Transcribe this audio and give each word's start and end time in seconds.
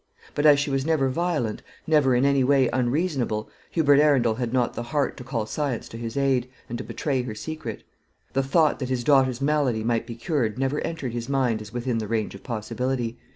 But 0.33 0.47
as 0.47 0.59
she 0.59 0.71
was 0.71 0.83
never 0.83 1.09
violent, 1.09 1.61
never 1.85 2.15
in 2.15 2.25
any 2.25 2.43
way 2.43 2.71
unreasonable, 2.73 3.51
Hubert 3.69 3.99
Arundel 3.99 4.33
had 4.33 4.51
not 4.51 4.73
the 4.73 4.81
heart 4.81 5.15
to 5.17 5.23
call 5.23 5.45
science 5.45 5.87
to 5.89 5.97
his 5.97 6.17
aid, 6.17 6.49
and 6.67 6.75
to 6.79 6.83
betray 6.83 7.21
her 7.21 7.35
secret. 7.35 7.83
The 8.33 8.41
thought 8.41 8.79
that 8.79 8.89
his 8.89 9.03
daughter's 9.03 9.41
malady 9.41 9.83
might 9.83 10.07
be 10.07 10.15
cured 10.15 10.57
never 10.57 10.79
entered 10.81 11.13
his 11.13 11.29
mind 11.29 11.61
as 11.61 11.71
within 11.71 11.99
the 11.99 12.07
range 12.07 12.33
of 12.33 12.41
possibility. 12.41 13.19